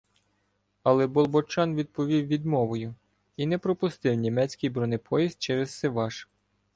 Але 0.83 1.07
Болбочан 1.07 1.75
відповів 1.75 2.27
відмовою 2.27 2.95
і 3.37 3.45
не 3.45 3.57
пропустив 3.57 4.13
німецький 4.13 4.69
бронепоїзд 4.69 5.39
через 5.41 5.71
Сиваш. 5.73 6.27